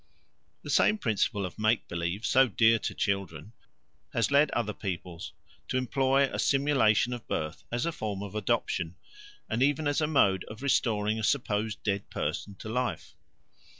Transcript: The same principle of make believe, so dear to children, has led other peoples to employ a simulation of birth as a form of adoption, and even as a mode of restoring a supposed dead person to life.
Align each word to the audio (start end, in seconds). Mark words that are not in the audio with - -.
The 0.63 0.71
same 0.71 0.97
principle 0.97 1.45
of 1.45 1.59
make 1.59 1.87
believe, 1.87 2.25
so 2.25 2.47
dear 2.47 2.79
to 2.79 2.95
children, 2.95 3.53
has 4.13 4.31
led 4.31 4.49
other 4.49 4.73
peoples 4.73 5.33
to 5.67 5.77
employ 5.77 6.27
a 6.33 6.39
simulation 6.39 7.13
of 7.13 7.27
birth 7.27 7.63
as 7.71 7.85
a 7.85 7.91
form 7.91 8.23
of 8.23 8.33
adoption, 8.33 8.95
and 9.47 9.61
even 9.61 9.85
as 9.87 10.01
a 10.01 10.07
mode 10.07 10.43
of 10.45 10.63
restoring 10.63 11.19
a 11.19 11.23
supposed 11.23 11.83
dead 11.83 12.09
person 12.09 12.55
to 12.55 12.67
life. 12.67 13.13